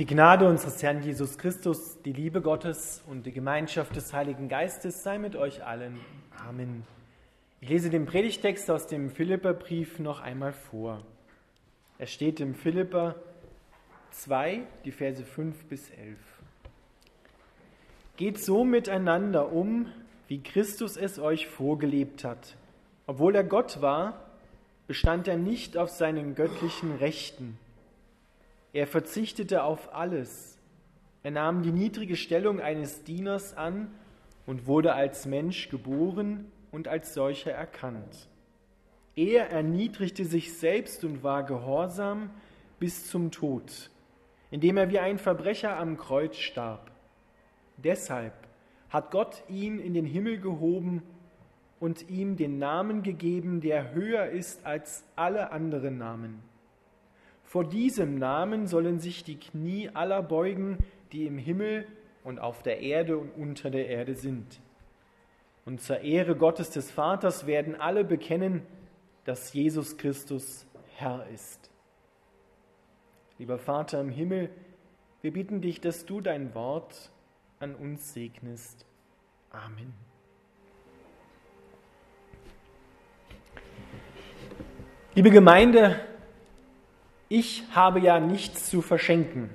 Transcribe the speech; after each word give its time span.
Die 0.00 0.06
Gnade 0.06 0.48
unseres 0.48 0.82
Herrn 0.82 1.02
Jesus 1.02 1.36
Christus, 1.36 2.00
die 2.00 2.14
Liebe 2.14 2.40
Gottes 2.40 3.02
und 3.06 3.26
die 3.26 3.32
Gemeinschaft 3.32 3.94
des 3.94 4.14
Heiligen 4.14 4.48
Geistes 4.48 5.02
sei 5.02 5.18
mit 5.18 5.36
euch 5.36 5.62
allen. 5.62 6.00
Amen. 6.48 6.84
Ich 7.60 7.68
lese 7.68 7.90
den 7.90 8.06
Predigtext 8.06 8.70
aus 8.70 8.86
dem 8.86 9.10
Philipperbrief 9.10 9.98
noch 9.98 10.20
einmal 10.20 10.54
vor. 10.54 11.02
Er 11.98 12.06
steht 12.06 12.40
im 12.40 12.54
Philipper 12.54 13.14
2, 14.12 14.62
die 14.86 14.90
Verse 14.90 15.22
5 15.22 15.66
bis 15.66 15.90
11. 15.90 16.16
Geht 18.16 18.38
so 18.38 18.64
miteinander 18.64 19.52
um, 19.52 19.84
wie 20.28 20.42
Christus 20.42 20.96
es 20.96 21.18
euch 21.18 21.46
vorgelebt 21.46 22.24
hat. 22.24 22.56
Obwohl 23.06 23.36
er 23.36 23.44
Gott 23.44 23.82
war, 23.82 24.24
bestand 24.86 25.28
er 25.28 25.36
nicht 25.36 25.76
auf 25.76 25.90
seinen 25.90 26.34
göttlichen 26.34 26.96
Rechten 26.96 27.58
er 28.72 28.86
verzichtete 28.86 29.64
auf 29.64 29.94
alles. 29.94 30.58
Er 31.22 31.32
nahm 31.32 31.62
die 31.62 31.72
niedrige 31.72 32.16
Stellung 32.16 32.60
eines 32.60 33.04
Dieners 33.04 33.56
an 33.56 33.92
und 34.46 34.66
wurde 34.66 34.94
als 34.94 35.26
Mensch 35.26 35.68
geboren 35.68 36.50
und 36.70 36.88
als 36.88 37.14
solcher 37.14 37.52
erkannt. 37.52 38.28
Er 39.16 39.50
erniedrigte 39.50 40.24
sich 40.24 40.56
selbst 40.56 41.04
und 41.04 41.22
war 41.22 41.44
gehorsam 41.44 42.30
bis 42.78 43.08
zum 43.10 43.30
Tod, 43.30 43.90
indem 44.50 44.76
er 44.76 44.88
wie 44.90 45.00
ein 45.00 45.18
Verbrecher 45.18 45.76
am 45.76 45.96
Kreuz 45.96 46.36
starb. 46.36 46.90
Deshalb 47.76 48.32
hat 48.88 49.10
Gott 49.10 49.42
ihn 49.48 49.78
in 49.78 49.94
den 49.94 50.06
Himmel 50.06 50.38
gehoben 50.38 51.02
und 51.80 52.08
ihm 52.08 52.36
den 52.36 52.58
Namen 52.58 53.02
gegeben, 53.02 53.60
der 53.60 53.92
höher 53.92 54.26
ist 54.26 54.64
als 54.64 55.04
alle 55.16 55.50
anderen 55.50 55.98
Namen 55.98 56.49
vor 57.50 57.64
diesem 57.64 58.14
Namen 58.14 58.68
sollen 58.68 59.00
sich 59.00 59.24
die 59.24 59.36
Knie 59.36 59.90
aller 59.92 60.22
beugen, 60.22 60.78
die 61.10 61.26
im 61.26 61.36
Himmel 61.36 61.84
und 62.22 62.38
auf 62.38 62.62
der 62.62 62.78
Erde 62.78 63.18
und 63.18 63.30
unter 63.30 63.70
der 63.70 63.88
Erde 63.88 64.14
sind. 64.14 64.60
Und 65.64 65.80
zur 65.80 65.98
Ehre 65.98 66.36
Gottes 66.36 66.70
des 66.70 66.92
Vaters 66.92 67.48
werden 67.48 67.74
alle 67.74 68.04
bekennen, 68.04 68.62
dass 69.24 69.52
Jesus 69.52 69.96
Christus 69.96 70.64
Herr 70.94 71.26
ist. 71.34 71.72
Lieber 73.36 73.58
Vater 73.58 74.00
im 74.00 74.10
Himmel, 74.10 74.48
wir 75.20 75.32
bitten 75.32 75.60
dich, 75.60 75.80
dass 75.80 76.06
du 76.06 76.20
dein 76.20 76.54
Wort 76.54 77.10
an 77.58 77.74
uns 77.74 78.14
segnest. 78.14 78.86
Amen. 79.50 79.92
Liebe 85.16 85.32
Gemeinde, 85.32 85.98
ich 87.30 87.62
habe 87.72 88.00
ja 88.00 88.18
nichts 88.18 88.68
zu 88.68 88.82
verschenken. 88.82 89.50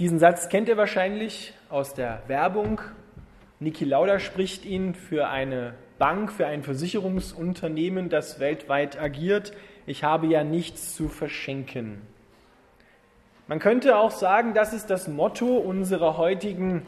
Diesen 0.00 0.18
Satz 0.18 0.48
kennt 0.48 0.68
ihr 0.68 0.76
wahrscheinlich 0.76 1.54
aus 1.70 1.94
der 1.94 2.22
Werbung. 2.26 2.80
Niki 3.60 3.84
Lauda 3.84 4.18
spricht 4.18 4.64
ihn 4.64 4.94
für 4.94 5.28
eine 5.28 5.74
Bank, 5.98 6.32
für 6.32 6.48
ein 6.48 6.64
Versicherungsunternehmen, 6.64 8.08
das 8.08 8.40
weltweit 8.40 9.00
agiert. 9.00 9.52
Ich 9.86 10.02
habe 10.02 10.26
ja 10.26 10.42
nichts 10.42 10.96
zu 10.96 11.08
verschenken. 11.08 12.02
Man 13.46 13.60
könnte 13.60 13.96
auch 13.96 14.10
sagen, 14.10 14.52
das 14.52 14.72
ist 14.72 14.90
das 14.90 15.06
Motto 15.06 15.58
unserer 15.58 16.16
heutigen 16.16 16.86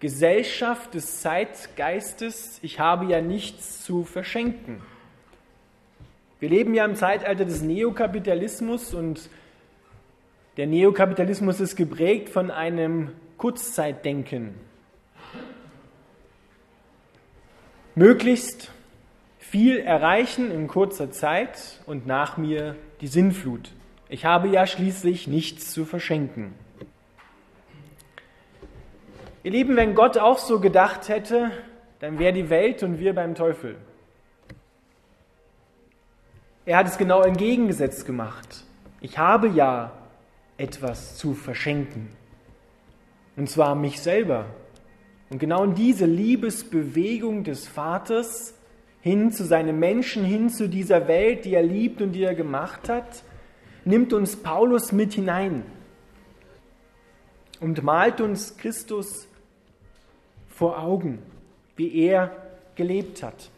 Gesellschaft 0.00 0.92
des 0.92 1.22
Zeitgeistes. 1.22 2.58
Ich 2.62 2.78
habe 2.78 3.06
ja 3.06 3.22
nichts 3.22 3.84
zu 3.84 4.04
verschenken. 4.04 4.82
Wir 6.40 6.48
leben 6.48 6.72
ja 6.72 6.86
im 6.86 6.94
Zeitalter 6.94 7.44
des 7.44 7.60
Neokapitalismus 7.60 8.94
und 8.94 9.28
der 10.56 10.66
Neokapitalismus 10.66 11.60
ist 11.60 11.76
geprägt 11.76 12.30
von 12.30 12.50
einem 12.50 13.10
Kurzzeitdenken. 13.36 14.54
Möglichst 17.94 18.72
viel 19.38 19.80
erreichen 19.80 20.50
in 20.50 20.66
kurzer 20.66 21.10
Zeit 21.10 21.82
und 21.84 22.06
nach 22.06 22.38
mir 22.38 22.74
die 23.02 23.08
Sinnflut. 23.08 23.72
Ich 24.08 24.24
habe 24.24 24.48
ja 24.48 24.66
schließlich 24.66 25.26
nichts 25.26 25.72
zu 25.72 25.84
verschenken. 25.84 26.54
Ihr 29.42 29.50
Lieben, 29.50 29.76
wenn 29.76 29.94
Gott 29.94 30.16
auch 30.16 30.38
so 30.38 30.58
gedacht 30.58 31.10
hätte, 31.10 31.50
dann 31.98 32.18
wäre 32.18 32.32
die 32.32 32.48
Welt 32.48 32.82
und 32.82 32.98
wir 32.98 33.14
beim 33.14 33.34
Teufel. 33.34 33.76
Er 36.64 36.76
hat 36.76 36.86
es 36.86 36.98
genau 36.98 37.22
entgegengesetzt 37.22 38.04
gemacht. 38.06 38.64
Ich 39.00 39.18
habe 39.18 39.48
ja 39.48 39.92
etwas 40.56 41.16
zu 41.16 41.34
verschenken. 41.34 42.10
Und 43.36 43.48
zwar 43.48 43.74
mich 43.74 44.00
selber. 44.00 44.46
Und 45.30 45.38
genau 45.38 45.64
in 45.64 45.74
diese 45.74 46.04
Liebesbewegung 46.04 47.44
des 47.44 47.66
Vaters 47.66 48.54
hin 49.00 49.32
zu 49.32 49.44
seinem 49.44 49.78
Menschen, 49.78 50.24
hin 50.24 50.50
zu 50.50 50.68
dieser 50.68 51.08
Welt, 51.08 51.44
die 51.44 51.54
er 51.54 51.62
liebt 51.62 52.02
und 52.02 52.12
die 52.12 52.24
er 52.24 52.34
gemacht 52.34 52.88
hat, 52.88 53.22
nimmt 53.84 54.12
uns 54.12 54.36
Paulus 54.36 54.92
mit 54.92 55.14
hinein 55.14 55.64
und 57.60 57.82
malt 57.82 58.20
uns 58.20 58.56
Christus 58.56 59.28
vor 60.48 60.78
Augen, 60.78 61.20
wie 61.76 61.94
er 62.04 62.36
gelebt 62.74 63.22
hat. 63.22 63.50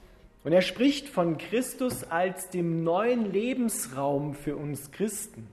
Und 0.45 0.53
er 0.53 0.63
spricht 0.63 1.09
von 1.09 1.39
Christus 1.39 2.05
als 2.05 2.51
dem 2.51 2.83
neuen 2.83 3.31
Lebensraum 3.31 4.35
für 4.35 4.57
uns 4.57 4.91
Christen, 4.91 5.47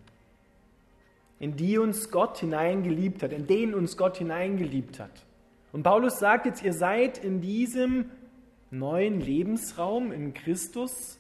in 1.40 1.56
die 1.56 1.78
uns 1.78 2.10
Gott 2.10 2.40
hineingeliebt 2.40 3.22
hat, 3.22 3.32
in 3.32 3.46
den 3.46 3.76
uns 3.76 3.98
Gott 3.98 4.18
hineingeliebt 4.18 5.00
hat. 5.00 5.12
Und 5.72 5.84
Paulus 5.84 6.18
sagt 6.18 6.48
jetzt, 6.48 6.64
ihr 6.64 6.74
seid 6.74 7.20
in 7.20 7.42
diesem 7.42 8.10
neuen 8.72 9.22
Lebensraum 9.22 10.12
in 10.12 10.34
Christus, 10.34 11.20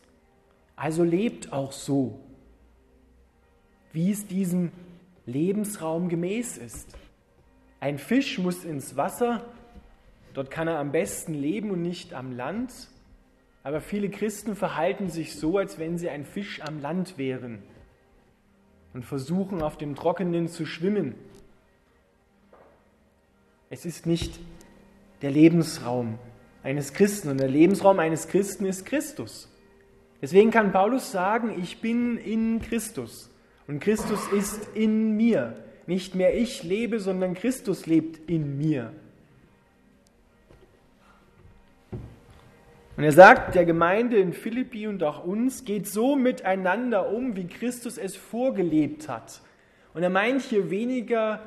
also 0.75 1.03
lebt 1.03 1.53
auch 1.53 1.71
so, 1.71 2.19
wie 3.93 4.11
es 4.11 4.25
diesem 4.25 4.71
Lebensraum 5.25 6.09
gemäß 6.09 6.57
ist. 6.57 6.95
Ein 7.79 7.99
Fisch 7.99 8.39
muss 8.39 8.65
ins 8.65 8.97
Wasser, 8.97 9.45
dort 10.33 10.49
kann 10.49 10.67
er 10.67 10.79
am 10.79 10.91
besten 10.91 11.33
leben 11.35 11.69
und 11.69 11.83
nicht 11.83 12.13
am 12.13 12.35
Land. 12.35 12.71
Aber 13.69 13.81
viele 13.81 14.09
Christen 14.09 14.55
verhalten 14.55 15.09
sich 15.09 15.35
so, 15.35 15.59
als 15.59 15.77
wenn 15.77 15.99
sie 15.99 16.09
ein 16.09 16.25
Fisch 16.25 16.59
am 16.61 16.81
Land 16.81 17.19
wären 17.19 17.61
und 18.95 19.05
versuchen 19.05 19.61
auf 19.61 19.77
dem 19.77 19.93
Trockenen 19.93 20.47
zu 20.47 20.65
schwimmen. 20.65 21.13
Es 23.69 23.85
ist 23.85 24.07
nicht 24.07 24.39
der 25.21 25.29
Lebensraum 25.29 26.17
eines 26.63 26.93
Christen 26.93 27.29
und 27.29 27.39
der 27.39 27.47
Lebensraum 27.47 27.99
eines 27.99 28.27
Christen 28.27 28.65
ist 28.65 28.87
Christus. 28.87 29.55
Deswegen 30.19 30.49
kann 30.49 30.71
Paulus 30.71 31.11
sagen, 31.11 31.61
ich 31.61 31.79
bin 31.79 32.17
in 32.17 32.61
Christus 32.63 33.29
und 33.67 33.81
Christus 33.81 34.19
ist 34.35 34.67
in 34.73 35.15
mir. 35.15 35.63
Nicht 35.85 36.15
mehr 36.15 36.35
ich 36.35 36.63
lebe, 36.63 36.99
sondern 36.99 37.35
Christus 37.35 37.85
lebt 37.85 38.27
in 38.27 38.57
mir. 38.57 38.93
Und 42.99 43.05
er 43.05 43.13
sagt 43.13 43.55
der 43.55 43.63
Gemeinde 43.63 44.17
in 44.17 44.33
Philippi 44.33 44.85
und 44.85 45.01
auch 45.03 45.23
uns, 45.23 45.63
geht 45.63 45.87
so 45.87 46.17
miteinander 46.17 47.13
um, 47.13 47.37
wie 47.37 47.47
Christus 47.47 47.97
es 47.97 48.17
vorgelebt 48.17 49.07
hat. 49.07 49.39
Und 49.93 50.03
er 50.03 50.09
meint 50.09 50.41
hier 50.41 50.69
weniger, 50.69 51.41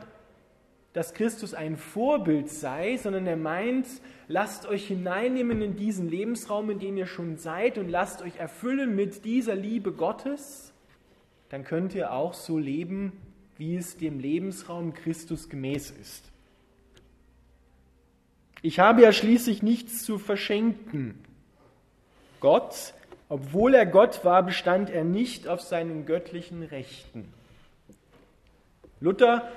dass 0.95 1.13
Christus 1.13 1.53
ein 1.53 1.77
Vorbild 1.77 2.49
sei, 2.49 2.97
sondern 2.97 3.27
er 3.27 3.37
meint, 3.37 3.87
lasst 4.29 4.65
euch 4.65 4.87
hineinnehmen 4.87 5.61
in 5.61 5.77
diesen 5.77 6.09
Lebensraum, 6.09 6.71
in 6.71 6.79
dem 6.79 6.97
ihr 6.97 7.05
schon 7.05 7.37
seid 7.37 7.77
und 7.77 7.91
lasst 7.91 8.23
euch 8.23 8.39
erfüllen 8.39 8.97
mit 8.97 9.27
dieser 9.27 9.55
Liebe 9.55 9.93
Gottes. 9.93 10.73
Dann 11.51 11.65
könnt 11.65 11.95
ihr 11.95 12.13
auch 12.13 12.33
so 12.33 12.57
leben, 12.57 13.13
wie 13.59 13.77
es 13.77 13.99
dem 13.99 14.21
Lebensraum 14.21 14.95
Christus 14.95 15.51
gemäß 15.51 15.91
ist. 15.91 16.25
Ich 18.63 18.79
habe 18.79 19.03
ja 19.03 19.13
schließlich 19.13 19.63
nichts 19.63 20.03
zu 20.03 20.17
verschenken, 20.17 21.19
Gott, 22.43 22.93
obwohl 23.29 23.73
er 23.73 23.87
Gott 23.87 24.25
war, 24.25 24.43
bestand 24.43 24.91
er 24.91 25.05
nicht 25.05 25.47
auf 25.47 25.61
seinen 25.61 26.07
göttlichen 26.07 26.65
Rechten. 26.65 27.33
Luther 29.01 29.49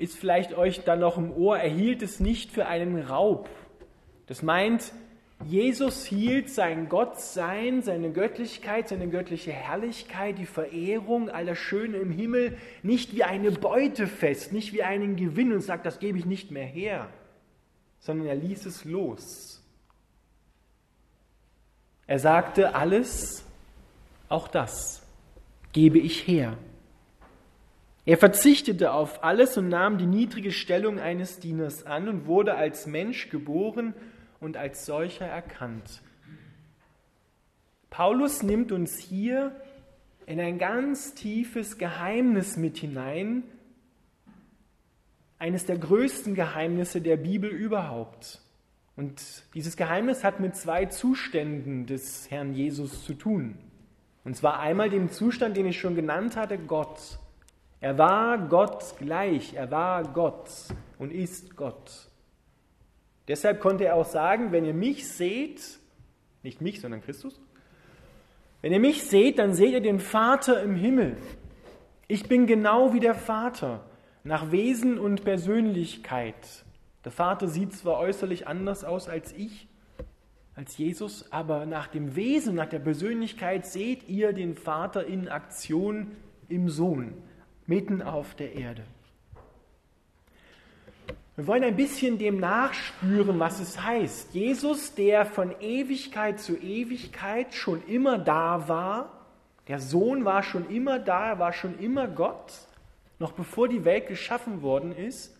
ist 0.00 0.18
vielleicht 0.18 0.58
euch 0.58 0.82
dann 0.82 0.98
noch 0.98 1.16
im 1.16 1.32
Ohr, 1.32 1.56
er 1.56 1.70
hielt 1.70 2.02
es 2.02 2.18
nicht 2.18 2.50
für 2.50 2.66
einen 2.66 2.98
Raub. 2.98 3.48
Das 4.26 4.42
meint, 4.42 4.92
Jesus 5.46 6.04
hielt 6.04 6.50
sein 6.50 6.88
Gottsein, 6.88 7.82
seine 7.82 8.10
Göttlichkeit, 8.10 8.88
seine 8.88 9.08
göttliche 9.08 9.52
Herrlichkeit, 9.52 10.38
die 10.38 10.46
Verehrung 10.46 11.30
aller 11.30 11.54
Schöne 11.54 11.98
im 11.98 12.10
Himmel 12.10 12.58
nicht 12.82 13.14
wie 13.14 13.22
eine 13.22 13.52
Beute 13.52 14.08
fest, 14.08 14.52
nicht 14.52 14.72
wie 14.72 14.82
einen 14.82 15.14
Gewinn 15.14 15.52
und 15.52 15.60
sagt, 15.60 15.86
das 15.86 16.00
gebe 16.00 16.18
ich 16.18 16.26
nicht 16.26 16.50
mehr 16.50 16.66
her, 16.66 17.08
sondern 18.00 18.26
er 18.26 18.34
ließ 18.34 18.66
es 18.66 18.84
los. 18.84 19.63
Er 22.06 22.18
sagte, 22.18 22.74
alles, 22.74 23.44
auch 24.28 24.48
das, 24.48 25.02
gebe 25.72 25.98
ich 25.98 26.26
her. 26.26 26.56
Er 28.06 28.18
verzichtete 28.18 28.92
auf 28.92 29.24
alles 29.24 29.56
und 29.56 29.68
nahm 29.68 29.96
die 29.96 30.06
niedrige 30.06 30.52
Stellung 30.52 31.00
eines 31.00 31.40
Dieners 31.40 31.86
an 31.86 32.08
und 32.08 32.26
wurde 32.26 32.54
als 32.54 32.86
Mensch 32.86 33.30
geboren 33.30 33.94
und 34.40 34.58
als 34.58 34.84
solcher 34.84 35.26
erkannt. 35.26 36.02
Paulus 37.88 38.42
nimmt 38.42 38.72
uns 38.72 38.98
hier 38.98 39.54
in 40.26 40.40
ein 40.40 40.58
ganz 40.58 41.14
tiefes 41.14 41.78
Geheimnis 41.78 42.56
mit 42.56 42.76
hinein, 42.76 43.44
eines 45.38 45.64
der 45.64 45.78
größten 45.78 46.34
Geheimnisse 46.34 47.00
der 47.00 47.16
Bibel 47.16 47.50
überhaupt. 47.50 48.40
Und 48.96 49.44
dieses 49.54 49.76
Geheimnis 49.76 50.22
hat 50.22 50.40
mit 50.40 50.54
zwei 50.56 50.86
Zuständen 50.86 51.86
des 51.86 52.30
Herrn 52.30 52.54
Jesus 52.54 53.04
zu 53.04 53.14
tun. 53.14 53.58
Und 54.24 54.36
zwar 54.36 54.60
einmal 54.60 54.88
dem 54.88 55.10
Zustand, 55.10 55.56
den 55.56 55.66
ich 55.66 55.78
schon 55.78 55.94
genannt 55.94 56.36
hatte, 56.36 56.58
Gott. 56.58 57.18
Er 57.80 57.98
war 57.98 58.38
Gott 58.38 58.94
gleich, 58.98 59.54
er 59.54 59.70
war 59.70 60.04
Gott 60.04 60.48
und 60.98 61.12
ist 61.12 61.56
Gott. 61.56 62.08
Deshalb 63.28 63.60
konnte 63.60 63.84
er 63.84 63.96
auch 63.96 64.06
sagen, 64.06 64.52
wenn 64.52 64.64
ihr 64.64 64.74
mich 64.74 65.08
seht, 65.08 65.78
nicht 66.42 66.60
mich, 66.60 66.80
sondern 66.80 67.02
Christus, 67.02 67.40
wenn 68.62 68.72
ihr 68.72 68.80
mich 68.80 69.02
seht, 69.02 69.38
dann 69.38 69.52
seht 69.52 69.72
ihr 69.72 69.82
den 69.82 70.00
Vater 70.00 70.62
im 70.62 70.74
Himmel. 70.74 71.18
Ich 72.08 72.28
bin 72.28 72.46
genau 72.46 72.94
wie 72.94 73.00
der 73.00 73.14
Vater, 73.14 73.84
nach 74.22 74.50
Wesen 74.50 74.98
und 74.98 75.24
Persönlichkeit. 75.24 76.63
Der 77.04 77.12
Vater 77.12 77.48
sieht 77.48 77.74
zwar 77.74 77.98
äußerlich 77.98 78.48
anders 78.48 78.84
aus 78.84 79.08
als 79.08 79.32
ich, 79.32 79.68
als 80.56 80.78
Jesus, 80.78 81.30
aber 81.32 81.66
nach 81.66 81.88
dem 81.88 82.16
Wesen, 82.16 82.54
nach 82.54 82.68
der 82.68 82.78
Persönlichkeit 82.78 83.66
seht 83.66 84.08
ihr 84.08 84.32
den 84.32 84.54
Vater 84.54 85.04
in 85.06 85.28
Aktion 85.28 86.12
im 86.48 86.68
Sohn, 86.68 87.14
mitten 87.66 88.02
auf 88.02 88.34
der 88.34 88.54
Erde. 88.54 88.84
Wir 91.36 91.48
wollen 91.48 91.64
ein 91.64 91.74
bisschen 91.74 92.18
dem 92.18 92.38
nachspüren, 92.38 93.40
was 93.40 93.58
es 93.58 93.82
heißt. 93.82 94.34
Jesus, 94.34 94.94
der 94.94 95.26
von 95.26 95.52
Ewigkeit 95.60 96.38
zu 96.38 96.56
Ewigkeit 96.56 97.52
schon 97.54 97.84
immer 97.88 98.18
da 98.18 98.68
war, 98.68 99.26
der 99.66 99.80
Sohn 99.80 100.24
war 100.24 100.44
schon 100.44 100.70
immer 100.70 101.00
da, 101.00 101.40
war 101.40 101.52
schon 101.52 101.76
immer 101.80 102.06
Gott, 102.06 102.52
noch 103.18 103.32
bevor 103.32 103.66
die 103.66 103.84
Welt 103.84 104.06
geschaffen 104.06 104.62
worden 104.62 104.94
ist, 104.94 105.33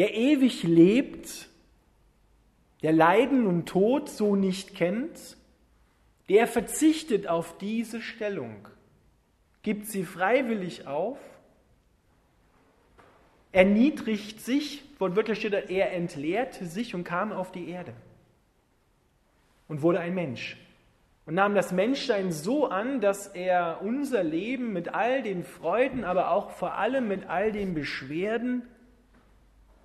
der 0.00 0.14
ewig 0.14 0.62
lebt, 0.62 1.50
der 2.82 2.92
Leiden 2.92 3.46
und 3.46 3.66
Tod 3.68 4.08
so 4.08 4.34
nicht 4.34 4.74
kennt, 4.74 5.36
der 6.30 6.46
verzichtet 6.46 7.26
auf 7.26 7.58
diese 7.58 8.00
Stellung, 8.00 8.66
gibt 9.62 9.84
sie 9.88 10.04
freiwillig 10.04 10.86
auf 10.86 11.18
erniedrigt 13.52 14.40
sich, 14.40 14.82
wortwörtlich 14.98 15.38
steht 15.38 15.52
da, 15.52 15.58
er 15.58 15.92
entleerte 15.92 16.64
sich 16.64 16.94
und 16.94 17.04
kam 17.04 17.30
auf 17.30 17.52
die 17.52 17.68
Erde 17.68 17.92
und 19.68 19.82
wurde 19.82 20.00
ein 20.00 20.14
Mensch 20.14 20.56
und 21.26 21.34
nahm 21.34 21.54
das 21.54 21.72
Menschsein 21.72 22.32
so 22.32 22.68
an, 22.68 23.02
dass 23.02 23.26
er 23.26 23.82
unser 23.82 24.22
Leben 24.22 24.72
mit 24.72 24.94
all 24.94 25.22
den 25.22 25.44
Freuden, 25.44 26.04
aber 26.04 26.30
auch 26.30 26.52
vor 26.52 26.76
allem 26.76 27.06
mit 27.06 27.28
all 27.28 27.52
den 27.52 27.74
Beschwerden, 27.74 28.62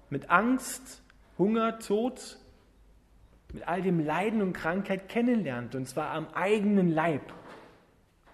mit 0.10 0.30
Angst, 0.30 1.02
Hunger, 1.38 1.80
Tod, 1.80 2.38
mit 3.54 3.68
all 3.68 3.82
dem 3.82 4.04
Leiden 4.04 4.42
und 4.42 4.54
Krankheit 4.54 5.10
kennenlernt, 5.10 5.76
und 5.76 5.88
zwar 5.88 6.12
am 6.12 6.28
eigenen 6.34 6.92
Leib. 6.92 7.34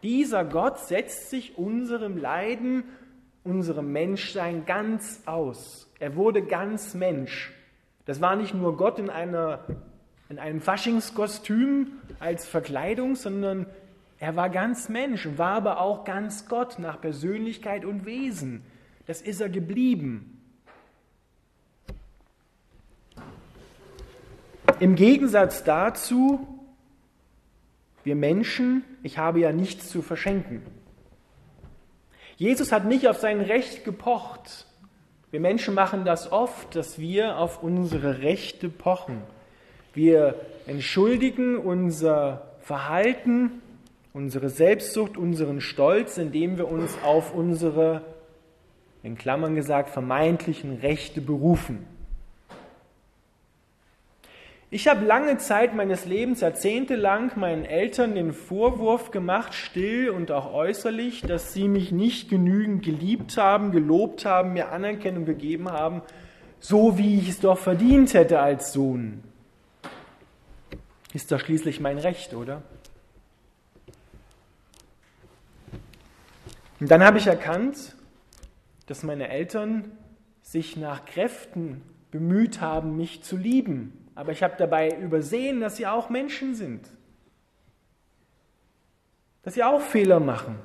Dieser 0.04 0.46
Gott 0.46 0.80
setzt 0.80 1.30
sich 1.30 1.58
unserem 1.58 2.18
Leiden 2.18 2.84
unserem 3.44 3.92
Menschsein 3.92 4.66
ganz 4.66 5.24
aus. 5.26 5.90
Er 6.00 6.16
wurde 6.16 6.44
ganz 6.44 6.94
Mensch. 6.94 7.52
Das 8.06 8.22
war 8.22 8.36
nicht 8.36 8.54
nur 8.54 8.78
Gott 8.78 9.00
in, 9.00 9.10
einer, 9.10 9.66
in 10.30 10.40
einem 10.40 10.62
Faschingskostüm 10.62 11.94
als 12.20 12.48
Verkleidung, 12.48 13.16
sondern 13.16 13.66
er 14.20 14.36
war 14.36 14.50
ganz 14.50 14.90
Mensch 14.90 15.26
und 15.26 15.38
war 15.38 15.54
aber 15.54 15.82
auch 15.82 16.04
ganz 16.04 16.48
Gott 16.48 16.78
nach 16.78 17.02
Persönlichkeit 17.02 17.86
und 17.86 18.06
Wesen. 18.06 18.64
Das 19.08 19.22
ist 19.22 19.42
er 19.42 19.50
geblieben. 19.50 20.41
Im 24.82 24.96
Gegensatz 24.96 25.64
dazu, 25.64 26.40
wir 28.04 28.16
Menschen, 28.16 28.84
ich 29.04 29.20
habe 29.20 29.40
ja 29.40 29.52
nichts 29.52 29.90
zu 29.90 30.02
verschenken. 30.02 30.64
Jesus 32.36 32.72
hat 32.72 32.86
nicht 32.86 33.08
auf 33.08 33.20
sein 33.20 33.42
Recht 33.42 33.86
gepocht. 33.86 34.66
Wir 35.30 35.40
Menschen 35.40 35.76
machen 35.76 36.04
das 36.04 36.32
oft, 36.32 36.76
dass 36.76 36.98
wir 36.98 37.38
auf 37.38 37.62
unsere 37.62 38.24
Rechte 38.24 38.70
pochen. 38.70 39.22
Wir 39.94 40.34
entschuldigen 40.66 41.58
unser 41.58 42.56
Verhalten, 42.62 43.62
unsere 44.14 44.50
Selbstsucht, 44.50 45.16
unseren 45.16 45.62
Stolz, 45.62 46.18
indem 46.18 46.58
wir 46.58 46.68
uns 46.68 46.98
auf 47.04 47.36
unsere, 47.36 48.02
in 49.04 49.16
Klammern 49.16 49.54
gesagt, 49.54 49.92
vermeintlichen 49.92 50.80
Rechte 50.80 51.22
berufen. 51.22 51.86
Ich 54.74 54.88
habe 54.88 55.04
lange 55.04 55.38
Zeit 55.38 55.76
meines 55.76 56.06
Lebens, 56.06 56.40
jahrzehntelang, 56.40 57.34
meinen 57.36 57.66
Eltern 57.66 58.16
den 58.16 58.32
Vorwurf 58.32 59.12
gemacht, 59.12 59.54
still 59.54 60.12
und 60.12 60.32
auch 60.32 60.54
äußerlich, 60.54 61.24
dass 61.24 61.52
sie 61.52 61.68
mich 61.68 61.92
nicht 61.92 62.30
genügend 62.30 62.82
geliebt 62.82 63.36
haben, 63.36 63.74
gelobt 63.74 64.24
haben, 64.24 64.54
mir 64.54 64.72
Anerkennung 64.72 65.26
gegeben 65.26 65.70
haben, 65.70 66.02
so 66.62 66.98
wie 66.98 67.20
ich 67.20 67.28
es 67.28 67.42
doch 67.42 67.58
verdient 67.58 68.14
hätte 68.14 68.40
als 68.40 68.72
Sohn. 68.72 69.22
Ist 71.14 71.34
doch 71.34 71.42
schließlich 71.42 71.82
mein 71.82 71.98
Recht, 71.98 72.34
oder? 72.34 72.62
Und 76.80 76.90
dann 76.90 77.04
habe 77.04 77.18
ich 77.18 77.28
erkannt, 77.28 77.98
dass 78.86 79.04
meine 79.04 79.28
Eltern 79.28 79.92
sich 80.44 80.78
nach 80.78 81.04
Kräften 81.04 81.82
bemüht 82.10 82.62
haben, 82.62 82.96
mich 82.96 83.22
zu 83.22 83.36
lieben 83.36 84.01
aber 84.16 84.32
ich 84.32 84.44
habe 84.44 84.56
dabei 84.58 84.98
übersehen, 84.98 85.62
dass 85.62 85.78
sie 85.78 85.88
auch 85.88 86.10
Menschen 86.10 86.56
sind. 86.56 86.88
Dass 89.44 89.54
sie 89.54 89.64
auch 89.64 89.82
Fehler 89.82 90.20
machen. 90.20 90.58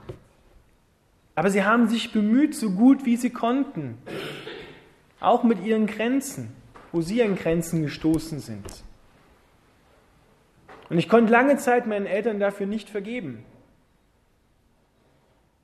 Aber 1.35 1.51
sie 1.51 1.65
haben 1.65 1.89
sich 1.89 2.13
bemüht, 2.13 2.55
so 2.55 2.71
gut 2.71 3.05
wie 3.05 3.17
sie 3.17 3.31
konnten. 3.31 3.99
Auch 5.21 5.45
mit 5.45 5.63
ihren 5.63 5.87
Grenzen, 5.87 6.53
wo 6.93 7.01
sie 7.03 7.23
an 7.23 7.37
Grenzen 7.37 7.83
gestoßen 7.83 8.41
sind. 8.41 8.67
Und 10.89 10.99
ich 10.99 11.09
konnte 11.09 11.33
lange 11.33 11.57
Zeit 11.57 11.87
meinen 11.87 12.07
Eltern 12.07 12.39
dafür 12.41 12.67
nicht 12.67 12.91
vergeben. 12.91 13.45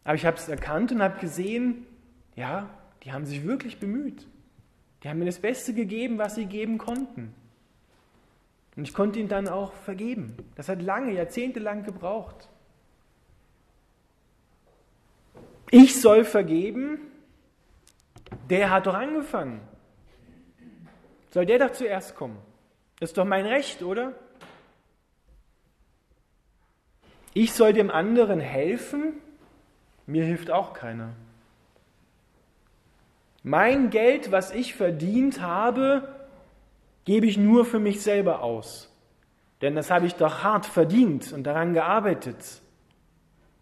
Aber 0.05 0.15
ich 0.15 0.27
habe 0.27 0.37
es 0.37 0.49
erkannt 0.49 0.93
und 0.93 1.03
habe 1.03 1.21
gesehen, 1.21 1.87
ja, 2.35 2.69
die 3.05 3.13
haben 3.13 3.25
sich 3.25 3.47
wirklich 3.47 3.79
bemüht. 3.79 4.27
Die 5.03 5.09
haben 5.09 5.19
mir 5.19 5.27
das 5.27 5.39
Beste 5.39 5.75
gegeben, 5.75 6.19
was 6.19 6.35
sie 6.35 6.47
geben 6.47 6.79
konnten. 6.79 7.35
Und 8.77 8.89
ich 8.89 8.95
konnte 8.95 9.19
ihn 9.19 9.29
dann 9.29 9.49
auch 9.49 9.73
vergeben. 9.73 10.37
Das 10.55 10.69
hat 10.69 10.81
lange, 10.81 11.13
jahrzehntelang 11.13 11.85
gebraucht. 11.85 12.49
Ich 15.71 16.01
soll 16.01 16.25
vergeben, 16.25 16.99
der 18.51 18.71
hat 18.71 18.87
doch 18.87 18.95
angefangen. 18.95 19.61
Soll 21.31 21.47
der 21.47 21.59
doch 21.59 21.73
zuerst 21.73 22.15
kommen? 22.15 22.39
Das 23.01 23.11
ist 23.11 23.19
doch 23.19 23.25
mein 23.25 23.47
Recht, 23.47 23.83
oder? 23.83 24.13
Ich 27.35 27.55
soll 27.55 27.73
dem 27.73 27.91
anderen 27.91 28.41
helfen, 28.41 29.15
mir 30.07 30.25
hilft 30.25 30.51
auch 30.51 30.75
keiner. 30.75 31.15
Mein 33.43 33.91
Geld, 33.91 34.31
was 34.31 34.53
ich 34.53 34.75
verdient 34.75 35.41
habe, 35.41 36.07
gebe 37.05 37.27
ich 37.27 37.37
nur 37.37 37.65
für 37.65 37.79
mich 37.79 38.03
selber 38.03 38.43
aus. 38.43 38.93
Denn 39.61 39.75
das 39.75 39.91
habe 39.91 40.07
ich 40.07 40.15
doch 40.15 40.43
hart 40.43 40.67
verdient 40.67 41.33
und 41.33 41.45
daran 41.45 41.73
gearbeitet. 41.73 42.63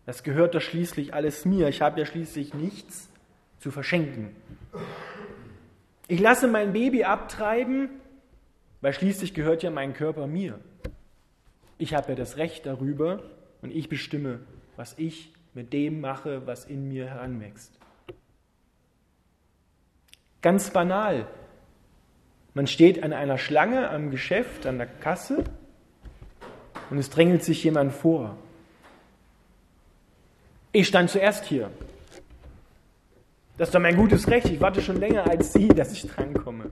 Das 0.06 0.22
gehört 0.22 0.54
doch 0.54 0.60
schließlich 0.60 1.14
alles 1.14 1.44
mir. 1.44 1.68
Ich 1.68 1.82
habe 1.82 2.00
ja 2.00 2.06
schließlich 2.06 2.54
nichts 2.54 3.10
zu 3.58 3.70
verschenken. 3.70 4.34
Ich 6.08 6.20
lasse 6.20 6.48
mein 6.48 6.72
Baby 6.72 7.04
abtreiben, 7.04 7.90
weil 8.80 8.92
schließlich 8.92 9.34
gehört 9.34 9.62
ja 9.62 9.70
mein 9.70 9.92
Körper 9.92 10.26
mir. 10.26 10.58
Ich 11.78 11.94
habe 11.94 12.10
ja 12.10 12.14
das 12.14 12.36
Recht 12.36 12.66
darüber 12.66 13.22
und 13.62 13.70
ich 13.70 13.88
bestimme, 13.88 14.40
was 14.76 14.98
ich 14.98 15.32
mit 15.54 15.72
dem 15.72 16.00
mache, 16.00 16.46
was 16.46 16.64
in 16.64 16.88
mir 16.88 17.06
heranwächst. 17.06 17.78
Ganz 20.42 20.70
banal, 20.70 21.26
man 22.54 22.66
steht 22.66 23.02
an 23.02 23.12
einer 23.12 23.38
Schlange 23.38 23.90
am 23.90 24.10
Geschäft, 24.10 24.66
an 24.66 24.78
der 24.78 24.86
Kasse 24.86 25.44
und 26.90 26.98
es 26.98 27.10
drängelt 27.10 27.44
sich 27.44 27.62
jemand 27.64 27.92
vor. 27.92 28.36
Ich 30.72 30.86
stand 30.86 31.10
zuerst 31.10 31.44
hier. 31.44 31.70
Das 33.58 33.68
ist 33.68 33.74
doch 33.74 33.80
mein 33.80 33.96
gutes 33.96 34.28
Recht. 34.28 34.48
Ich 34.48 34.60
warte 34.60 34.80
schon 34.80 34.96
länger 34.96 35.28
als 35.28 35.52
Sie, 35.52 35.68
dass 35.68 35.92
ich 35.92 36.06
drankomme. 36.06 36.70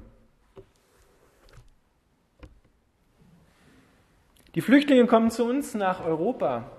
Die 4.54 4.60
Flüchtlinge 4.60 5.06
kommen 5.06 5.30
zu 5.30 5.44
uns 5.44 5.74
nach 5.74 6.04
Europa. 6.04 6.70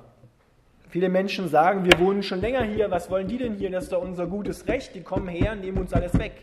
Viele 0.89 1.09
Menschen 1.09 1.47
sagen, 1.47 1.85
wir 1.85 1.99
wohnen 1.99 2.23
schon 2.23 2.41
länger 2.41 2.63
hier, 2.63 2.89
was 2.89 3.11
wollen 3.11 3.27
die 3.27 3.37
denn 3.37 3.53
hier? 3.53 3.69
Das 3.69 3.83
ist 3.85 3.93
doch 3.93 4.01
unser 4.01 4.25
gutes 4.25 4.67
Recht. 4.67 4.95
Die 4.95 5.01
kommen 5.01 5.27
her 5.27 5.51
und 5.51 5.61
nehmen 5.61 5.77
uns 5.77 5.93
alles 5.93 6.17
weg. 6.17 6.33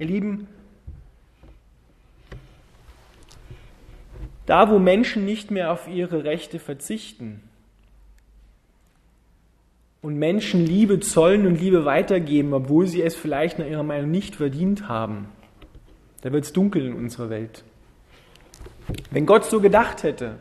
Ihr 0.00 0.06
Lieben, 0.06 0.48
da 4.46 4.70
wo 4.70 4.78
Menschen 4.78 5.26
nicht 5.26 5.50
mehr 5.50 5.70
auf 5.70 5.86
ihre 5.86 6.24
Rechte 6.24 6.58
verzichten, 6.58 7.42
und 10.02 10.16
Menschen 10.16 10.64
Liebe 10.64 11.00
zollen 11.00 11.46
und 11.46 11.60
Liebe 11.60 11.84
weitergeben, 11.84 12.54
obwohl 12.54 12.86
sie 12.86 13.02
es 13.02 13.14
vielleicht 13.14 13.58
nach 13.58 13.66
ihrer 13.66 13.82
Meinung 13.82 14.10
nicht 14.10 14.36
verdient 14.36 14.88
haben, 14.88 15.28
da 16.22 16.32
wird 16.32 16.44
es 16.44 16.54
dunkel 16.54 16.86
in 16.86 16.94
unserer 16.94 17.28
Welt. 17.28 17.62
Wenn 19.10 19.26
Gott 19.26 19.44
so 19.44 19.60
gedacht 19.60 20.02
hätte, 20.02 20.36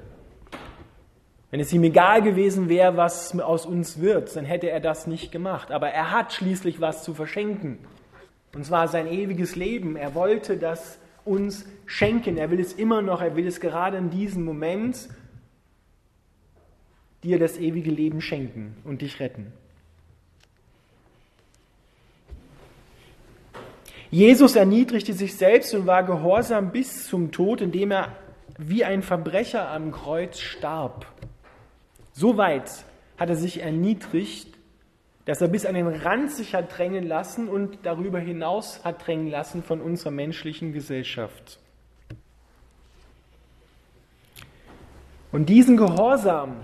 wenn 1.51 1.59
es 1.59 1.73
ihm 1.73 1.83
egal 1.83 2.21
gewesen 2.21 2.69
wäre, 2.69 2.95
was 2.95 3.37
aus 3.37 3.65
uns 3.65 3.99
wird, 3.99 4.33
dann 4.37 4.45
hätte 4.45 4.69
er 4.69 4.79
das 4.79 5.05
nicht 5.05 5.33
gemacht. 5.33 5.71
Aber 5.71 5.89
er 5.89 6.11
hat 6.11 6.31
schließlich 6.31 6.79
was 6.79 7.03
zu 7.03 7.13
verschenken. 7.13 7.79
Und 8.53 8.65
zwar 8.65 8.87
sein 8.87 9.07
ewiges 9.07 9.55
Leben. 9.55 9.95
Er 9.95 10.15
wollte 10.15 10.57
das 10.57 10.99
uns 11.25 11.65
schenken. 11.85 12.37
Er 12.37 12.49
will 12.51 12.59
es 12.59 12.73
immer 12.73 13.01
noch. 13.01 13.21
Er 13.21 13.35
will 13.35 13.47
es 13.47 13.59
gerade 13.59 13.97
in 13.97 14.09
diesem 14.09 14.43
Moment 14.43 15.09
dir 17.23 17.37
das 17.37 17.57
ewige 17.57 17.91
Leben 17.91 18.21
schenken 18.21 18.75
und 18.83 19.01
dich 19.01 19.19
retten. 19.19 19.51
Jesus 24.11 24.55
erniedrigte 24.55 25.13
sich 25.13 25.35
selbst 25.35 25.73
und 25.75 25.85
war 25.85 26.03
gehorsam 26.03 26.71
bis 26.71 27.05
zum 27.05 27.31
Tod, 27.31 27.61
indem 27.61 27.91
er 27.91 28.15
wie 28.57 28.83
ein 28.83 29.03
Verbrecher 29.03 29.69
am 29.69 29.91
Kreuz 29.91 30.39
starb. 30.39 31.05
So 32.11 32.35
weit 32.37 32.69
hat 33.17 33.29
er 33.29 33.35
sich 33.35 33.61
erniedrigt, 33.61 34.47
dass 35.29 35.41
er 35.41 35.48
bis 35.48 35.67
an 35.67 35.75
den 35.75 35.86
Rand 35.86 36.31
sich 36.31 36.55
hat 36.55 36.75
drängen 36.75 37.07
lassen 37.07 37.50
und 37.50 37.77
darüber 37.83 38.17
hinaus 38.17 38.83
hat 38.83 39.05
drängen 39.05 39.27
lassen 39.27 39.62
von 39.62 39.79
unserer 39.79 40.09
menschlichen 40.09 40.74
Gesellschaft. 40.74 41.59
Und 45.31 45.48
diesen 45.48 45.77
Gehorsam, 45.77 46.55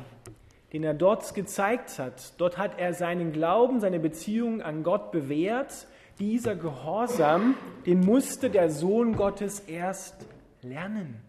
den 0.74 0.84
er 0.84 0.96
dort 0.96 1.36
gezeigt 1.36 2.00
hat. 2.00 2.34
Dort 2.40 2.58
hat 2.58 2.80
er 2.80 2.96
seinen 2.96 3.34
Glauben, 3.34 3.82
seine 3.82 4.00
Beziehung 4.00 4.64
an 4.64 4.82
Gott 4.82 5.12
bewährt. 5.12 5.86
Dieser 6.18 6.56
Gehorsam, 6.56 7.54
den 7.86 8.00
musste 8.00 8.50
der 8.50 8.72
Sohn 8.72 9.16
Gottes 9.16 9.60
erst 9.60 10.26
lernen. 10.64 11.22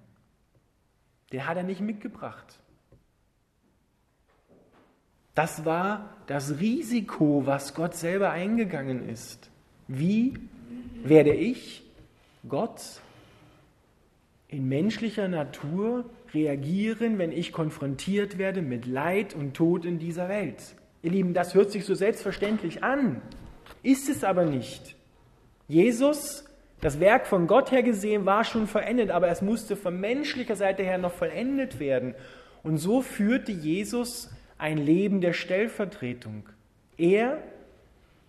Den 1.35 1.47
hat 1.47 1.59
er 1.59 1.65
nicht 1.65 1.83
mitgebracht. 1.83 2.61
Das 5.37 5.67
war 5.67 6.17
das 6.27 6.59
Risiko, 6.61 7.43
was 7.45 7.75
Gott 7.75 7.95
selber 7.95 8.31
eingegangen 8.31 9.09
ist. 9.09 9.51
Wie 9.87 10.35
werde 11.05 11.33
ich 11.35 11.85
Gott 12.49 12.81
in 14.49 14.67
menschlicher 14.67 15.29
Natur 15.29 16.07
reagieren, 16.33 17.19
wenn 17.19 17.33
ich 17.33 17.53
konfrontiert 17.53 18.39
werde 18.39 18.63
mit 18.63 18.87
Leid 18.87 19.35
und 19.35 19.55
Tod 19.55 19.85
in 19.85 19.99
dieser 19.99 20.31
Welt. 20.31 20.75
Ihr 21.03 21.11
Lieben, 21.11 21.35
das 21.35 21.55
hört 21.55 21.71
sich 21.71 21.85
so 21.85 21.95
selbstverständlich 21.95 22.83
an, 22.83 23.21
ist 23.83 24.09
es 24.09 24.25
aber 24.25 24.47
nicht. 24.47 24.97
Jesus, 25.69 26.47
das 26.81 26.99
Werk 26.99 27.27
von 27.27 27.47
Gott 27.47 27.73
her 27.73 27.83
gesehen, 27.83 28.25
war 28.25 28.45
schon 28.45 28.67
vollendet, 28.67 29.11
aber 29.11 29.29
es 29.29 29.43
musste 29.43 29.77
von 29.77 30.01
menschlicher 30.01 30.57
Seite 30.57 30.83
her 30.83 30.97
noch 30.97 31.13
vollendet 31.13 31.79
werden. 31.79 32.15
Und 32.63 32.79
so 32.79 33.03
führte 33.03 33.53
Jesus 33.53 34.31
ein 34.59 34.79
Leben 34.79 35.21
der 35.21 35.33
Stellvertretung. 35.33 36.49
Er 36.97 37.43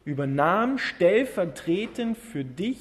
übernahm 0.06 0.78
stellvertretend 0.78 2.18
für 2.18 2.44
dich 2.44 2.80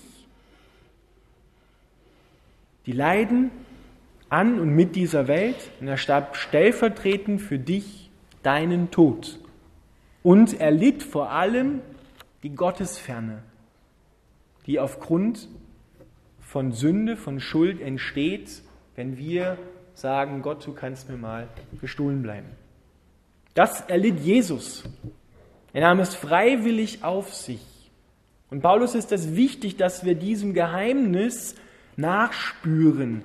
die 2.86 2.92
Leiden 2.92 3.50
an 4.28 4.60
und 4.60 4.70
mit 4.70 4.96
dieser 4.96 5.28
Welt 5.28 5.70
und 5.80 5.88
er 5.88 5.96
starb 5.96 6.36
stellvertretend 6.36 7.40
für 7.40 7.58
dich 7.58 8.10
deinen 8.42 8.90
Tod. 8.90 9.38
Und 10.22 10.60
er 10.60 10.70
litt 10.70 11.02
vor 11.02 11.30
allem 11.30 11.80
die 12.42 12.54
Gottesferne, 12.54 13.42
die 14.66 14.80
aufgrund 14.80 15.48
von 16.40 16.72
Sünde, 16.72 17.16
von 17.16 17.40
Schuld 17.40 17.80
entsteht, 17.80 18.62
wenn 18.94 19.18
wir 19.18 19.58
sagen, 19.94 20.42
Gott, 20.42 20.66
du 20.66 20.72
kannst 20.72 21.08
mir 21.08 21.16
mal 21.16 21.48
gestohlen 21.80 22.22
bleiben. 22.22 22.48
Das 23.56 23.80
erlitt 23.80 24.20
Jesus. 24.20 24.84
Er 25.72 25.80
nahm 25.80 25.98
es 26.00 26.14
freiwillig 26.14 27.02
auf 27.02 27.34
sich. 27.34 27.90
Und 28.50 28.60
Paulus 28.60 28.94
ist 28.94 29.12
es 29.12 29.34
wichtig, 29.34 29.78
dass 29.78 30.04
wir 30.04 30.14
diesem 30.14 30.52
Geheimnis 30.52 31.54
nachspüren 31.96 33.24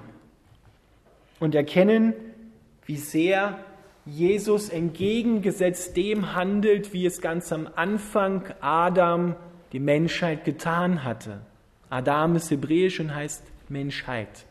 und 1.41 1.53
erkennen, 1.53 2.13
wie 2.85 2.95
sehr 2.95 3.59
Jesus 4.05 4.69
entgegengesetzt 4.69 5.97
dem 5.97 6.33
handelt, 6.33 6.93
wie 6.93 7.05
es 7.05 7.19
ganz 7.19 7.51
am 7.51 7.67
Anfang 7.75 8.45
Adam 8.61 9.35
die 9.73 9.81
Menschheit 9.81 10.45
getan 10.45 11.03
hatte. 11.03 11.41
Adam 11.89 12.37
ist 12.37 12.49
hebräisch 12.49 13.01
und 13.01 13.13
heißt 13.13 13.43
Menschheit. 13.67 14.45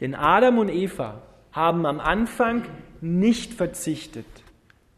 Denn 0.00 0.16
Adam 0.16 0.58
und 0.58 0.70
Eva 0.70 1.22
haben 1.52 1.86
am 1.86 2.00
Anfang 2.00 2.64
nicht 3.02 3.54
verzichtet, 3.54 4.26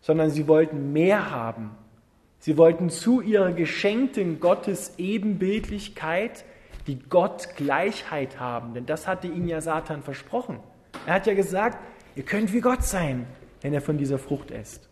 sondern 0.01 0.31
sie 0.31 0.49
wollten 0.49 0.93
mehr 0.93 1.31
haben. 1.31 1.71
Sie 2.39 2.57
wollten 2.57 2.89
zu 2.89 3.21
ihrer 3.21 3.53
geschenkten 3.53 4.41
Gottes 4.41 4.95
Ebenbildlichkeit 4.97 6.45
die 6.87 6.99
Gottgleichheit 6.99 8.41
haben. 8.41 8.75
Denn 8.75 8.87
das 8.87 9.07
hatte 9.07 9.27
ihnen 9.27 9.49
ja 9.49 9.61
Satan 9.61 10.03
versprochen. 10.03 10.59
Er 11.07 11.15
hat 11.15 11.27
ja 11.27 11.35
gesagt, 11.35 11.79
ihr 12.17 12.23
könnt 12.23 12.53
wie 12.53 12.61
Gott 12.61 12.83
sein, 12.83 13.27
wenn 13.61 13.73
ihr 13.73 13.83
von 13.83 13.99
dieser 13.99 14.19
Frucht 14.19 14.51
esst. 14.51 14.89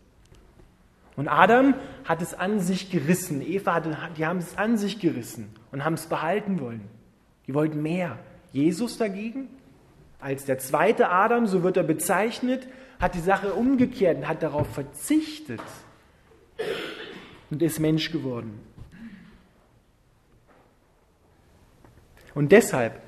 Und 1.15 1.27
Adam 1.27 1.73
hat 2.05 2.21
es 2.21 2.33
an 2.33 2.59
sich 2.59 2.89
gerissen. 2.91 3.41
Eva 3.41 3.73
hatte, 3.73 3.97
die 4.17 4.25
haben 4.25 4.39
es 4.39 4.57
an 4.57 4.77
sich 4.77 4.99
gerissen 4.99 5.53
und 5.71 5.83
haben 5.83 5.95
es 5.95 6.05
behalten 6.05 6.61
wollen. 6.61 6.87
Die 7.47 7.53
wollten 7.53 7.81
mehr. 7.81 8.19
Jesus 8.53 8.97
dagegen, 8.97 9.49
als 10.21 10.45
der 10.45 10.59
zweite 10.59 11.09
Adam, 11.09 11.47
so 11.47 11.63
wird 11.63 11.77
er 11.77 11.83
bezeichnet, 11.83 12.67
hat 12.99 13.15
die 13.15 13.19
Sache 13.19 13.53
umgekehrt 13.53 14.17
und 14.17 14.27
hat 14.27 14.43
darauf 14.43 14.67
verzichtet 14.73 15.61
und 17.49 17.61
ist 17.61 17.79
Mensch 17.79 18.11
geworden. 18.11 18.59
Und 22.35 22.51
deshalb, 22.51 23.01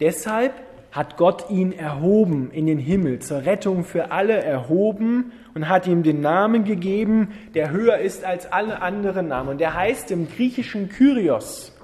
deshalb 0.00 0.54
hat 0.92 1.16
Gott 1.16 1.50
ihn 1.50 1.72
erhoben 1.72 2.50
in 2.50 2.66
den 2.66 2.78
Himmel, 2.78 3.20
zur 3.20 3.44
Rettung 3.44 3.84
für 3.84 4.10
alle 4.10 4.42
erhoben 4.42 5.32
und 5.54 5.68
hat 5.68 5.86
ihm 5.86 6.02
den 6.02 6.20
Namen 6.20 6.64
gegeben, 6.64 7.32
der 7.54 7.70
höher 7.70 7.98
ist 7.98 8.24
als 8.24 8.50
alle 8.50 8.82
anderen 8.82 9.28
Namen. 9.28 9.50
Und 9.50 9.58
der 9.58 9.74
heißt 9.74 10.10
im 10.10 10.28
Griechischen 10.28 10.88
Kyrios. 10.88 11.76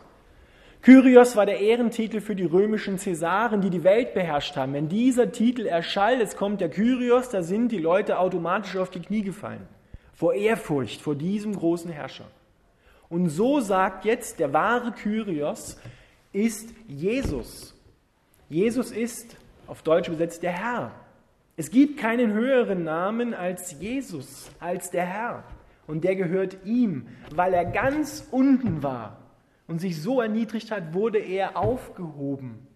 Kyrios 0.86 1.34
war 1.34 1.46
der 1.46 1.58
Ehrentitel 1.58 2.20
für 2.20 2.36
die 2.36 2.44
römischen 2.44 2.96
Cäsaren, 2.96 3.60
die 3.60 3.70
die 3.70 3.82
Welt 3.82 4.14
beherrscht 4.14 4.54
haben. 4.54 4.72
Wenn 4.72 4.88
dieser 4.88 5.32
Titel 5.32 5.66
erschallt, 5.66 6.20
jetzt 6.20 6.36
kommt 6.36 6.60
der 6.60 6.70
Kyrios, 6.70 7.28
da 7.28 7.42
sind 7.42 7.72
die 7.72 7.80
Leute 7.80 8.20
automatisch 8.20 8.76
auf 8.76 8.90
die 8.90 9.00
Knie 9.00 9.22
gefallen. 9.22 9.66
Vor 10.14 10.34
Ehrfurcht 10.34 11.02
vor 11.02 11.16
diesem 11.16 11.56
großen 11.56 11.90
Herrscher. 11.90 12.26
Und 13.08 13.30
so 13.30 13.58
sagt 13.58 14.04
jetzt 14.04 14.38
der 14.38 14.52
wahre 14.52 14.92
Kyrios, 14.92 15.76
ist 16.32 16.68
Jesus. 16.86 17.74
Jesus 18.48 18.92
ist, 18.92 19.36
auf 19.66 19.82
Deutsch 19.82 20.06
übersetzt, 20.06 20.44
der 20.44 20.52
Herr. 20.52 20.92
Es 21.56 21.72
gibt 21.72 21.98
keinen 21.98 22.32
höheren 22.32 22.84
Namen 22.84 23.34
als 23.34 23.74
Jesus, 23.80 24.52
als 24.60 24.92
der 24.92 25.06
Herr. 25.06 25.42
Und 25.88 26.04
der 26.04 26.14
gehört 26.14 26.58
ihm, 26.64 27.08
weil 27.34 27.54
er 27.54 27.64
ganz 27.64 28.28
unten 28.30 28.84
war 28.84 29.25
und 29.66 29.80
sich 29.80 30.00
so 30.00 30.20
erniedrigt 30.20 30.70
hat, 30.70 30.94
wurde 30.94 31.18
er 31.18 31.56
aufgehoben. 31.56 32.66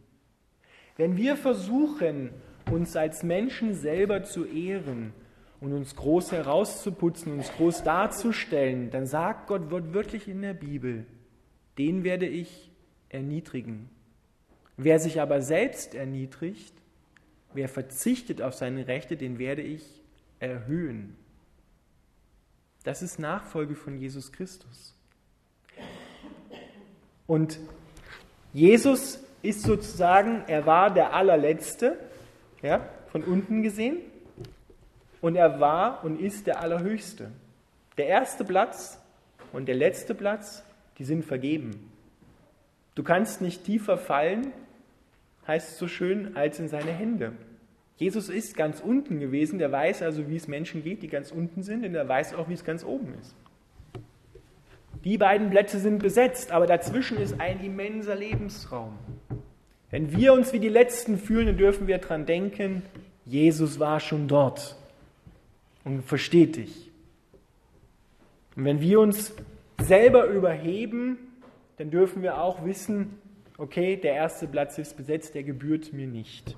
Wenn 0.96 1.16
wir 1.16 1.36
versuchen, 1.36 2.30
uns 2.70 2.96
als 2.96 3.22
Menschen 3.22 3.74
selber 3.74 4.22
zu 4.22 4.44
ehren 4.44 5.12
und 5.60 5.72
uns 5.72 5.96
groß 5.96 6.32
herauszuputzen, 6.32 7.32
uns 7.32 7.50
groß 7.52 7.82
darzustellen, 7.84 8.90
dann 8.90 9.06
sagt 9.06 9.46
Gott 9.46 9.70
wirklich 9.70 10.28
in 10.28 10.42
der 10.42 10.54
Bibel, 10.54 11.06
den 11.78 12.04
werde 12.04 12.26
ich 12.26 12.70
erniedrigen. 13.08 13.88
Wer 14.76 14.98
sich 14.98 15.20
aber 15.20 15.42
selbst 15.42 15.94
erniedrigt, 15.94 16.74
wer 17.52 17.68
verzichtet 17.68 18.40
auf 18.42 18.54
seine 18.54 18.88
Rechte, 18.88 19.16
den 19.16 19.38
werde 19.38 19.62
ich 19.62 20.02
erhöhen. 20.38 21.16
Das 22.82 23.02
ist 23.02 23.18
Nachfolge 23.18 23.74
von 23.74 23.98
Jesus 23.98 24.32
Christus. 24.32 24.96
Und 27.30 27.60
Jesus 28.52 29.22
ist 29.40 29.62
sozusagen, 29.62 30.42
er 30.48 30.66
war 30.66 30.92
der 30.92 31.14
allerletzte, 31.14 31.96
ja, 32.60 32.84
von 33.12 33.22
unten 33.22 33.62
gesehen, 33.62 33.98
und 35.20 35.36
er 35.36 35.60
war 35.60 36.02
und 36.02 36.20
ist 36.20 36.48
der 36.48 36.60
allerhöchste. 36.60 37.30
Der 37.98 38.08
erste 38.08 38.44
Platz 38.44 38.98
und 39.52 39.68
der 39.68 39.76
letzte 39.76 40.12
Platz, 40.12 40.64
die 40.98 41.04
sind 41.04 41.24
vergeben. 41.24 41.92
Du 42.96 43.04
kannst 43.04 43.40
nicht 43.40 43.62
tiefer 43.62 43.96
fallen, 43.96 44.50
heißt 45.46 45.70
es 45.70 45.78
so 45.78 45.86
schön, 45.86 46.36
als 46.36 46.58
in 46.58 46.66
seine 46.66 46.90
Hände. 46.90 47.34
Jesus 47.96 48.28
ist 48.28 48.56
ganz 48.56 48.80
unten 48.80 49.20
gewesen, 49.20 49.60
der 49.60 49.70
weiß 49.70 50.02
also, 50.02 50.28
wie 50.28 50.34
es 50.34 50.48
Menschen 50.48 50.82
geht, 50.82 51.04
die 51.04 51.08
ganz 51.08 51.30
unten 51.30 51.62
sind, 51.62 51.86
und 51.86 51.94
er 51.94 52.08
weiß 52.08 52.34
auch, 52.34 52.48
wie 52.48 52.54
es 52.54 52.64
ganz 52.64 52.82
oben 52.82 53.14
ist. 53.20 53.36
Die 55.04 55.16
beiden 55.16 55.50
Plätze 55.50 55.78
sind 55.78 55.98
besetzt, 55.98 56.52
aber 56.52 56.66
dazwischen 56.66 57.18
ist 57.18 57.40
ein 57.40 57.64
immenser 57.64 58.14
Lebensraum. 58.14 58.98
Wenn 59.90 60.12
wir 60.12 60.32
uns 60.32 60.52
wie 60.52 60.60
die 60.60 60.68
Letzten 60.68 61.18
fühlen, 61.18 61.46
dann 61.46 61.56
dürfen 61.56 61.86
wir 61.86 61.98
daran 61.98 62.26
denken, 62.26 62.82
Jesus 63.24 63.80
war 63.80 63.98
schon 64.00 64.28
dort 64.28 64.76
und 65.84 66.02
versteht 66.02 66.56
dich. 66.56 66.90
Und 68.56 68.64
wenn 68.64 68.80
wir 68.80 69.00
uns 69.00 69.34
selber 69.80 70.26
überheben, 70.26 71.18
dann 71.78 71.90
dürfen 71.90 72.22
wir 72.22 72.42
auch 72.42 72.64
wissen, 72.64 73.18
okay, 73.56 73.96
der 73.96 74.14
erste 74.14 74.46
Platz 74.46 74.76
ist 74.78 74.96
besetzt, 74.96 75.34
der 75.34 75.44
gebührt 75.44 75.92
mir 75.92 76.06
nicht. 76.06 76.56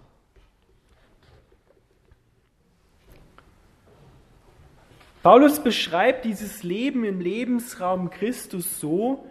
Paulus 5.23 5.63
beschreibt 5.63 6.25
dieses 6.25 6.65
Leben 6.65 7.05
im 7.05 7.21
Lebensraum 7.21 8.11
Christus 8.11 8.81
so 8.81 9.25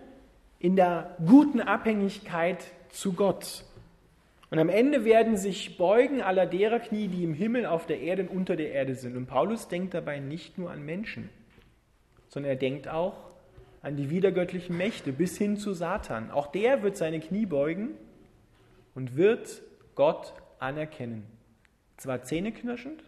in 0.58 0.78
der 0.78 1.18
guten 1.26 1.60
Abhängigkeit 1.60 2.66
zu 2.92 3.12
Gott. 3.12 3.66
Und 4.50 4.60
am 4.60 4.70
Ende 4.70 5.04
werden 5.04 5.36
sich 5.36 5.78
beugen 5.78 6.22
aller 6.22 6.46
derer 6.46 6.80
Knie, 6.80 7.10
die 7.10 7.26
im 7.26 7.34
Himmel, 7.34 7.66
auf 7.66 7.88
der 7.88 8.00
Erde 8.00 8.24
und 8.24 8.30
unter 8.30 8.56
der 8.56 8.72
Erde 8.72 8.96
sind. 8.96 9.18
Und 9.18 9.26
Paulus 9.26 9.68
denkt 9.68 9.94
dabei 9.94 10.20
nicht 10.20 10.58
nur 10.58 10.72
an 10.72 10.82
Menschen, 10.82 11.30
sondern 12.30 12.52
er 12.52 12.58
denkt 12.58 12.88
auch 12.88 13.18
an 13.82 13.98
die 13.98 14.10
wiedergöttlichen 14.10 14.78
Mächte 14.78 15.12
bis 15.12 15.38
hin 15.38 15.58
zu 15.58 15.74
Satan. 15.74 16.32
Auch 16.32 16.48
der 16.48 16.84
wird 16.84 16.96
seine 16.96 17.20
Knie 17.20 17.46
beugen 17.46 17.90
und 18.96 19.18
wird 19.18 19.62
Gott 19.96 20.34
anerkennen. 20.58 21.26
Zwar 21.98 22.24
zähneknirschend, 22.24 23.04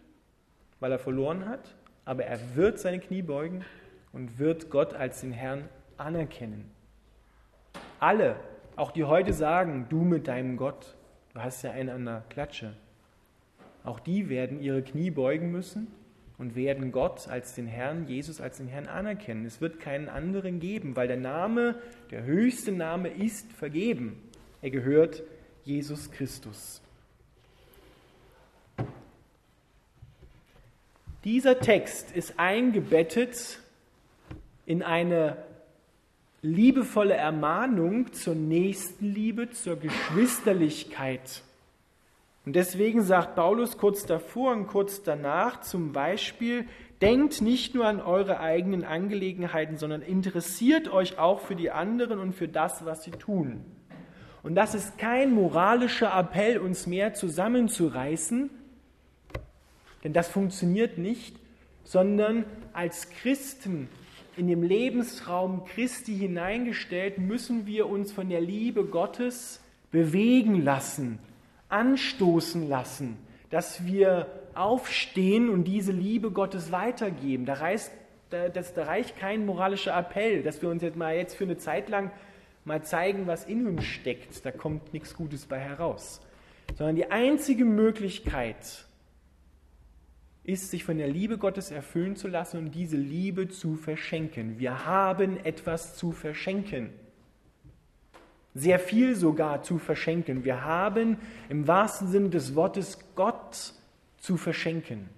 weil 0.80 0.92
er 0.92 0.98
verloren 0.98 1.48
hat, 1.48 1.74
aber 2.04 2.24
er 2.24 2.38
wird 2.54 2.78
seine 2.78 3.00
Knie 3.00 3.22
beugen 3.22 3.64
und 4.12 4.38
wird 4.38 4.70
Gott 4.70 4.94
als 4.94 5.20
den 5.20 5.32
Herrn 5.32 5.68
anerkennen. 5.96 6.70
Alle, 8.00 8.36
auch 8.76 8.90
die 8.90 9.04
heute 9.04 9.32
sagen, 9.32 9.86
du 9.88 10.02
mit 10.02 10.28
deinem 10.28 10.56
Gott, 10.56 10.94
Du 11.34 11.42
hast 11.42 11.62
ja 11.62 11.72
einen 11.72 11.88
an 11.88 12.04
der 12.04 12.24
Klatsche. 12.28 12.74
Auch 13.82 13.98
die 13.98 14.28
werden 14.28 14.60
ihre 14.60 14.82
Knie 14.82 15.10
beugen 15.10 15.50
müssen 15.50 15.88
und 16.38 16.54
werden 16.54 16.92
Gott 16.92 17.26
als 17.26 17.56
den 17.56 17.66
Herrn, 17.66 18.06
Jesus 18.06 18.40
als 18.40 18.58
den 18.58 18.68
Herrn 18.68 18.86
anerkennen. 18.86 19.44
Es 19.44 19.60
wird 19.60 19.80
keinen 19.80 20.08
anderen 20.08 20.60
geben, 20.60 20.94
weil 20.94 21.08
der 21.08 21.16
Name, 21.16 21.74
der 22.12 22.22
höchste 22.22 22.70
Name 22.70 23.08
ist 23.08 23.52
vergeben. 23.52 24.22
Er 24.62 24.70
gehört 24.70 25.24
Jesus 25.64 26.12
Christus. 26.12 26.80
Dieser 31.24 31.58
Text 31.58 32.14
ist 32.14 32.38
eingebettet 32.38 33.58
in 34.66 34.82
eine 34.82 35.38
liebevolle 36.42 37.14
Ermahnung 37.14 38.12
zur 38.12 38.34
Nächstenliebe, 38.34 39.50
zur 39.50 39.76
Geschwisterlichkeit. 39.76 41.42
Und 42.44 42.54
deswegen 42.56 43.02
sagt 43.02 43.36
Paulus 43.36 43.78
kurz 43.78 44.04
davor 44.04 44.52
und 44.52 44.66
kurz 44.66 45.02
danach 45.02 45.62
zum 45.62 45.92
Beispiel, 45.92 46.66
denkt 47.00 47.40
nicht 47.40 47.74
nur 47.74 47.86
an 47.86 48.02
eure 48.02 48.40
eigenen 48.40 48.84
Angelegenheiten, 48.84 49.78
sondern 49.78 50.02
interessiert 50.02 50.92
euch 50.92 51.18
auch 51.18 51.40
für 51.40 51.56
die 51.56 51.70
anderen 51.70 52.18
und 52.18 52.34
für 52.34 52.48
das, 52.48 52.84
was 52.84 53.02
sie 53.02 53.12
tun. 53.12 53.64
Und 54.42 54.56
das 54.56 54.74
ist 54.74 54.98
kein 54.98 55.32
moralischer 55.32 56.14
Appell, 56.14 56.58
uns 56.58 56.86
mehr 56.86 57.14
zusammenzureißen, 57.14 58.50
denn 60.04 60.12
das 60.12 60.28
funktioniert 60.28 60.98
nicht, 60.98 61.36
sondern 61.82 62.44
als 62.72 63.10
Christen 63.10 63.88
in 64.36 64.48
dem 64.48 64.62
Lebensraum 64.62 65.64
Christi 65.64 66.16
hineingestellt, 66.16 67.18
müssen 67.18 67.66
wir 67.66 67.88
uns 67.88 68.12
von 68.12 68.28
der 68.28 68.40
Liebe 68.40 68.84
Gottes 68.84 69.60
bewegen 69.90 70.62
lassen, 70.62 71.18
anstoßen 71.68 72.68
lassen, 72.68 73.16
dass 73.50 73.86
wir 73.86 74.26
aufstehen 74.54 75.48
und 75.48 75.64
diese 75.64 75.92
Liebe 75.92 76.30
Gottes 76.30 76.72
weitergeben. 76.72 77.46
Da 77.46 77.54
reicht, 77.54 77.90
das, 78.30 78.74
da 78.74 78.84
reicht 78.84 79.16
kein 79.16 79.46
moralischer 79.46 79.96
Appell, 79.96 80.42
dass 80.42 80.62
wir 80.62 80.68
uns 80.68 80.82
jetzt 80.82 80.96
mal 80.96 81.14
jetzt 81.14 81.36
für 81.36 81.44
eine 81.44 81.56
Zeit 81.56 81.88
lang 81.88 82.10
mal 82.64 82.82
zeigen, 82.82 83.26
was 83.26 83.44
in 83.44 83.66
uns 83.66 83.84
steckt. 83.84 84.44
Da 84.44 84.50
kommt 84.50 84.92
nichts 84.92 85.14
Gutes 85.14 85.46
bei 85.46 85.58
heraus. 85.58 86.20
Sondern 86.74 86.96
die 86.96 87.10
einzige 87.10 87.64
Möglichkeit, 87.64 88.86
ist, 90.44 90.70
sich 90.70 90.84
von 90.84 90.98
der 90.98 91.08
Liebe 91.08 91.38
Gottes 91.38 91.70
erfüllen 91.70 92.16
zu 92.16 92.28
lassen 92.28 92.58
und 92.58 92.74
diese 92.74 92.96
Liebe 92.96 93.48
zu 93.48 93.74
verschenken. 93.74 94.58
Wir 94.58 94.84
haben 94.84 95.38
etwas 95.44 95.96
zu 95.96 96.12
verschenken. 96.12 96.90
Sehr 98.54 98.78
viel 98.78 99.16
sogar 99.16 99.62
zu 99.62 99.78
verschenken. 99.78 100.44
Wir 100.44 100.62
haben 100.62 101.16
im 101.48 101.66
wahrsten 101.66 102.08
Sinne 102.08 102.28
des 102.28 102.54
Wortes 102.54 102.98
Gott 103.16 103.72
zu 104.18 104.36
verschenken. 104.36 105.08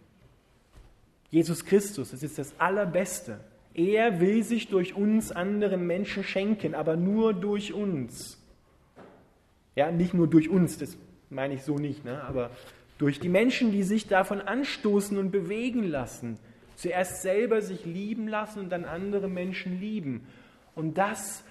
Jesus 1.31 1.65
Christus, 1.65 2.13
das 2.13 2.23
ist 2.23 2.39
das 2.39 2.59
Allerbeste. 2.59 3.41
Er 3.75 4.21
will 4.21 4.43
sich 4.43 4.69
durch 4.69 4.95
uns 4.95 5.33
anderen 5.33 5.87
Menschen 5.87 6.25
schenken, 6.25 6.75
aber 6.75 6.97
nur 6.97 7.35
durch 7.35 7.75
uns. 7.75 8.43
Ja, 9.75 9.91
nicht 9.91 10.15
nur 10.15 10.29
durch 10.29 10.49
uns, 10.49 10.79
das 10.79 10.97
meine 11.29 11.55
ich 11.55 11.63
so 11.63 11.77
nicht, 11.77 12.05
ne? 12.05 12.23
aber 12.23 12.51
durch 12.99 13.21
die 13.21 13.29
Menschen, 13.29 13.73
die 13.73 13.83
sich 13.83 14.09
davon 14.09 14.41
anstoßen 14.41 15.19
und 15.19 15.31
bewegen 15.31 15.85
lassen. 15.85 16.39
Zuerst 16.77 17.23
selber 17.23 17.63
sich 17.63 17.85
lieben 17.85 18.29
lassen 18.29 18.61
und 18.61 18.71
dann 18.71 18.85
andere 18.85 19.29
Menschen 19.29 19.81
lieben. 19.81 20.27
Und 20.75 20.99
das 20.99 21.43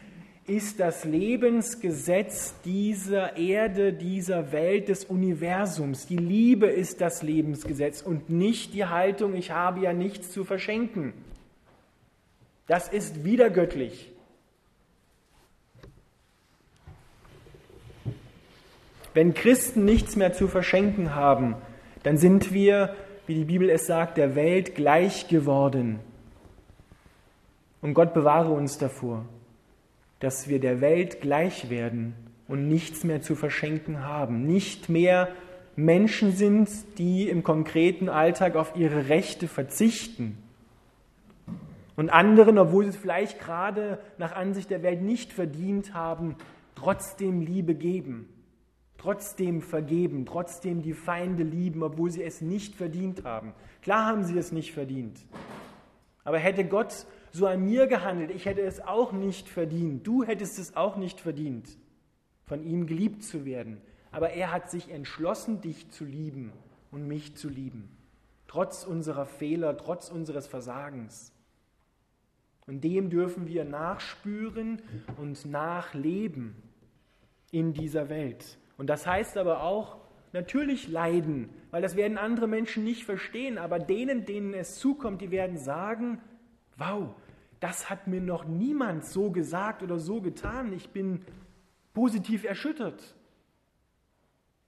ist 0.48 0.80
das 0.80 1.06
Lebensgesetz 1.06 2.54
dieser 2.64 3.36
Erde, 3.36 3.94
dieser 3.94 4.52
Welt, 4.52 4.90
des 4.90 5.06
Universums. 5.06 6.06
Die 6.06 6.18
Liebe 6.18 6.68
ist 6.68 7.02
das 7.02 7.24
Lebensgesetz 7.24 8.02
und 8.04 8.30
nicht 8.30 8.74
die 8.74 8.86
Haltung, 8.86 9.34
ich 9.34 9.52
habe 9.52 9.82
ja 9.82 9.94
nichts 9.94 10.32
zu 10.32 10.44
verschenken. 10.44 11.14
Das 12.68 12.88
ist 12.88 13.24
wiedergöttlich. 13.24 14.12
Wenn 19.16 19.34
Christen 19.34 19.86
nichts 19.86 20.18
mehr 20.18 20.34
zu 20.34 20.50
verschenken 20.50 21.16
haben, 21.16 21.56
dann 22.04 22.18
sind 22.18 22.54
wir, 22.54 22.98
wie 23.28 23.36
die 23.36 23.46
Bibel 23.46 23.70
es 23.70 23.88
sagt, 23.88 24.18
der 24.18 24.36
Welt 24.36 24.76
gleich 24.76 25.30
geworden. 25.30 26.02
Und 27.82 27.94
Gott 27.94 28.14
bewahre 28.14 28.52
uns 28.52 28.78
davor, 28.78 29.24
dass 30.20 30.50
wir 30.50 30.60
der 30.60 30.82
Welt 30.82 31.22
gleich 31.22 31.70
werden 31.70 32.14
und 32.50 32.68
nichts 32.68 33.06
mehr 33.06 33.22
zu 33.22 33.36
verschenken 33.36 34.04
haben, 34.04 34.46
nicht 34.46 34.90
mehr 34.90 35.30
Menschen 35.78 36.34
sind, 36.34 36.70
die 36.98 37.30
im 37.30 37.42
konkreten 37.42 38.10
Alltag 38.10 38.58
auf 38.58 38.76
ihre 38.76 39.08
Rechte 39.08 39.48
verzichten 39.48 40.38
und 41.96 42.10
anderen, 42.10 42.58
obwohl 42.58 42.84
sie 42.84 42.90
es 42.90 42.98
vielleicht 42.98 43.40
gerade 43.40 43.98
nach 44.18 44.36
Ansicht 44.36 44.70
der 44.72 44.84
Welt 44.84 45.02
nicht 45.02 45.32
verdient 45.32 45.94
haben, 45.94 46.36
trotzdem 46.76 47.40
Liebe 47.40 47.76
geben 47.76 48.28
trotzdem 48.98 49.62
vergeben, 49.62 50.26
trotzdem 50.26 50.82
die 50.82 50.94
Feinde 50.94 51.44
lieben, 51.44 51.84
obwohl 51.84 52.12
sie 52.12 52.24
es 52.24 52.42
nicht 52.42 52.76
verdient 52.76 53.24
haben. 53.24 53.54
Klar 53.82 54.06
haben 54.06 54.24
sie 54.24 54.38
es 54.38 54.52
nicht 54.52 54.74
verdient. 54.74 55.20
Aber 56.24 56.40
hätte 56.40 56.66
Gott 56.66 57.06
so 57.32 57.46
an 57.48 57.64
mir 57.64 57.88
gehandelt, 57.88 58.32
ich 58.32 58.46
hätte 58.46 58.62
es 58.62 58.80
auch 58.80 59.12
nicht 59.12 59.48
verdient. 59.48 60.08
Du 60.08 60.24
hättest 60.24 60.58
es 60.58 60.76
auch 60.76 60.96
nicht 60.96 61.20
verdient, 61.20 61.68
von 62.46 62.64
ihm 62.64 62.88
geliebt 62.88 63.24
zu 63.24 63.46
werden. 63.46 63.82
Aber 64.12 64.32
er 64.32 64.52
hat 64.52 64.72
sich 64.72 64.90
entschlossen, 64.90 65.62
dich 65.62 65.90
zu 65.92 66.06
lieben 66.06 66.54
und 66.92 67.08
mich 67.08 67.36
zu 67.36 67.50
lieben. 67.50 67.90
Trotz 68.48 68.86
unserer 68.86 69.26
Fehler, 69.26 69.78
trotz 69.78 70.10
unseres 70.10 70.48
Versagens. 70.48 71.34
Und 72.66 72.84
dem 72.84 73.10
dürfen 73.10 73.48
wir 73.48 73.66
nachspüren 73.66 74.82
und 75.18 75.46
nachleben 75.46 76.56
in 77.52 77.74
dieser 77.74 78.10
Welt. 78.10 78.58
Und 78.78 78.88
das 78.88 79.08
heißt 79.08 79.38
aber 79.38 79.64
auch 79.64 79.98
natürlich 80.34 80.88
leiden, 80.88 81.50
weil 81.72 81.82
das 81.82 81.96
werden 81.96 82.18
andere 82.18 82.48
Menschen 82.48 82.84
nicht 82.84 83.06
verstehen, 83.06 83.58
aber 83.58 83.80
denen, 83.80 84.26
denen 84.26 84.54
es 84.54 84.80
zukommt, 84.80 85.22
die 85.22 85.32
werden 85.32 85.58
sagen, 85.58 86.22
wow, 86.78 87.16
das 87.60 87.90
hat 87.90 88.08
mir 88.08 88.22
noch 88.22 88.46
niemand 88.46 89.06
so 89.06 89.32
gesagt 89.32 89.82
oder 89.82 89.98
so 89.98 90.22
getan. 90.22 90.74
Ich 90.74 90.90
bin 90.90 91.22
positiv 91.94 92.44
erschüttert. 92.44 93.16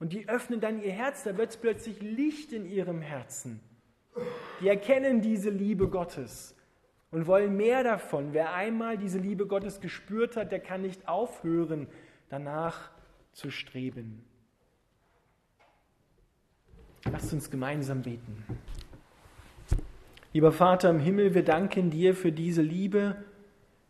Und 0.00 0.12
die 0.12 0.28
öffnen 0.28 0.60
dann 0.60 0.82
ihr 0.82 0.92
Herz, 0.92 1.24
da 1.24 1.36
wird 1.36 1.50
es 1.50 1.56
plötzlich 1.56 2.00
Licht 2.00 2.52
in 2.52 2.66
ihrem 2.66 3.00
Herzen. 3.00 3.60
Die 4.60 4.68
erkennen 4.68 5.20
diese 5.20 5.50
Liebe 5.50 5.88
Gottes 5.88 6.56
und 7.10 7.26
wollen 7.26 7.56
mehr 7.56 7.84
davon. 7.84 8.32
Wer 8.32 8.54
einmal 8.54 8.96
diese 8.96 9.18
Liebe 9.18 9.46
Gottes 9.46 9.80
gespürt 9.80 10.36
hat, 10.36 10.52
der 10.52 10.60
kann 10.60 10.82
nicht 10.82 11.08
aufhören, 11.08 11.88
danach 12.28 12.90
zu 13.38 13.52
streben. 13.52 14.24
Lasst 17.04 17.32
uns 17.32 17.52
gemeinsam 17.52 18.02
beten. 18.02 18.44
Lieber 20.32 20.50
Vater 20.50 20.90
im 20.90 20.98
Himmel, 20.98 21.34
wir 21.34 21.44
danken 21.44 21.90
dir 21.90 22.16
für 22.16 22.32
diese 22.32 22.62
Liebe, 22.62 23.16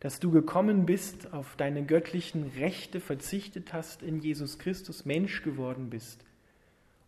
dass 0.01 0.21
du 0.21 0.31
gekommen 0.31 0.85
bist, 0.85 1.33
auf 1.33 1.57
deine 1.57 1.83
göttlichen 1.83 2.45
Rechte 2.59 3.01
verzichtet 3.01 3.73
hast, 3.73 4.03
in 4.03 4.21
Jesus 4.21 4.59
Christus 4.59 5.07
Mensch 5.07 5.43
geworden 5.43 5.89
bist, 5.89 6.27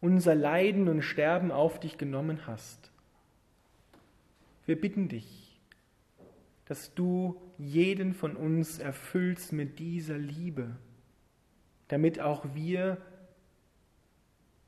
unser 0.00 0.35
Leiden 0.35 0.88
und 0.88 1.03
Sterben 1.03 1.53
auf 1.53 1.79
dich 1.79 1.98
genommen 1.98 2.46
hast. 2.46 2.90
Wir 4.64 4.81
bitten 4.81 5.09
dich, 5.09 5.61
dass 6.64 6.94
du 6.94 7.38
jeden 7.59 8.14
von 8.14 8.35
uns 8.35 8.79
erfüllst 8.79 9.53
mit 9.53 9.79
dieser 9.79 10.16
Liebe, 10.16 10.79
damit 11.90 12.20
auch 12.20 12.55
wir 12.55 12.98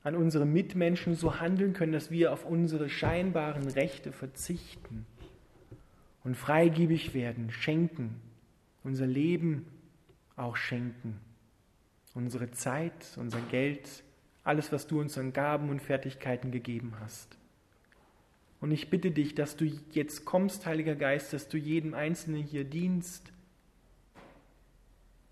an 0.03 0.17
unsere 0.17 0.45
Mitmenschen 0.45 1.15
so 1.15 1.39
handeln 1.41 1.73
können, 1.73 1.93
dass 1.93 2.11
wir 2.11 2.33
auf 2.33 2.45
unsere 2.45 2.89
scheinbaren 2.89 3.69
Rechte 3.69 4.13
verzichten 4.13 5.07
und 6.25 6.37
freigebig 6.37 7.15
werden, 7.15 7.51
schenken, 7.53 8.21
unser 8.83 9.07
Leben 9.07 9.67
auch 10.35 10.57
schenken, 10.57 11.21
unsere 12.15 12.51
Zeit, 12.51 13.17
unser 13.17 13.41
Geld, 13.41 14.03
alles, 14.43 14.73
was 14.73 14.89
du 14.89 15.01
uns 15.01 15.17
an 15.17 15.33
Gaben 15.33 15.71
und 15.71 15.81
Fertigkeiten 15.81 16.51
gegeben 16.51 16.95
hast. 17.01 17.39
Und 18.61 18.73
ich 18.73 18.91
bitte 18.91 19.13
dich, 19.13 19.37
dass 19.37 19.57
du 19.57 19.65
jetzt 19.93 20.25
kommst, 20.25 20.67
Heiliger 20.67 20.97
Geist, 20.97 21.33
dass 21.33 21.49
du 21.49 21.57
jedem 21.57 21.95
Einzelnen 21.95 22.43
hier 22.43 22.65
dienst, 22.65 23.32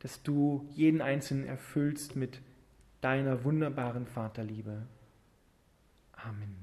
dass 0.00 0.22
du 0.22 0.66
jeden 0.74 1.00
Einzelnen 1.00 1.46
erfüllst 1.46 2.16
mit 2.16 2.40
deiner 3.00 3.44
wunderbaren 3.44 4.06
Vaterliebe. 4.06 4.86
Amen. 6.12 6.59